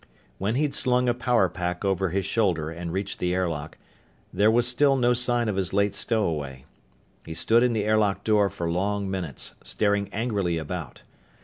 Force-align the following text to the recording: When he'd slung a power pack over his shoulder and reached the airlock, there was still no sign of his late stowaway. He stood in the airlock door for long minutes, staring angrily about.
When 0.39 0.55
he'd 0.55 0.73
slung 0.73 1.07
a 1.07 1.13
power 1.13 1.47
pack 1.47 1.85
over 1.85 2.09
his 2.09 2.25
shoulder 2.25 2.71
and 2.71 2.91
reached 2.91 3.19
the 3.19 3.35
airlock, 3.35 3.77
there 4.33 4.49
was 4.49 4.65
still 4.67 4.95
no 4.95 5.13
sign 5.13 5.47
of 5.47 5.57
his 5.57 5.73
late 5.73 5.93
stowaway. 5.93 6.65
He 7.23 7.35
stood 7.35 7.61
in 7.61 7.73
the 7.73 7.85
airlock 7.85 8.23
door 8.23 8.49
for 8.49 8.67
long 8.67 9.11
minutes, 9.11 9.53
staring 9.63 10.09
angrily 10.11 10.57
about. 10.57 11.03